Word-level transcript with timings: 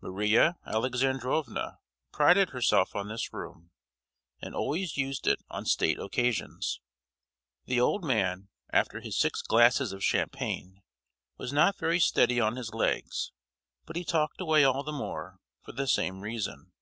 Maria 0.00 0.58
Alexandrovna 0.66 1.78
prided 2.10 2.50
herself 2.50 2.96
on 2.96 3.06
this 3.06 3.32
room, 3.32 3.70
and 4.42 4.52
always 4.52 4.96
used 4.96 5.28
it 5.28 5.38
on 5.48 5.64
state 5.64 5.96
occasions. 6.00 6.80
The 7.66 7.78
old 7.80 8.02
man, 8.02 8.48
after 8.70 8.98
his 8.98 9.16
six 9.16 9.42
glasses 9.42 9.92
of 9.92 10.02
champagne, 10.02 10.82
was 11.36 11.52
not 11.52 11.78
very 11.78 12.00
steady 12.00 12.40
on 12.40 12.56
his 12.56 12.74
legs; 12.74 13.30
but 13.84 13.94
he 13.94 14.02
talked 14.04 14.40
away 14.40 14.64
all 14.64 14.82
the 14.82 14.90
more, 14.90 15.38
for 15.62 15.70
the 15.70 15.86
same 15.86 16.20
reason. 16.20 16.72